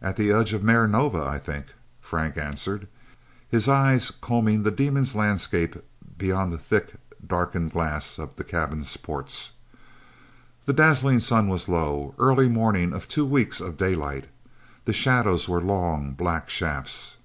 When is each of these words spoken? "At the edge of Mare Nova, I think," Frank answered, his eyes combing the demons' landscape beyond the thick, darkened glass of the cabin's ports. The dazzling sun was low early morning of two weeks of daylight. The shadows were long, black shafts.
"At 0.00 0.16
the 0.16 0.32
edge 0.32 0.54
of 0.54 0.62
Mare 0.64 0.88
Nova, 0.88 1.22
I 1.24 1.36
think," 1.38 1.66
Frank 2.00 2.38
answered, 2.38 2.88
his 3.46 3.68
eyes 3.68 4.10
combing 4.10 4.62
the 4.62 4.70
demons' 4.70 5.14
landscape 5.14 5.76
beyond 6.16 6.50
the 6.50 6.56
thick, 6.56 6.94
darkened 7.26 7.70
glass 7.72 8.18
of 8.18 8.36
the 8.36 8.42
cabin's 8.44 8.96
ports. 8.96 9.50
The 10.64 10.72
dazzling 10.72 11.20
sun 11.20 11.46
was 11.48 11.68
low 11.68 12.14
early 12.18 12.48
morning 12.48 12.94
of 12.94 13.06
two 13.06 13.26
weeks 13.26 13.60
of 13.60 13.76
daylight. 13.76 14.28
The 14.86 14.94
shadows 14.94 15.46
were 15.46 15.60
long, 15.60 16.12
black 16.12 16.48
shafts. 16.48 17.16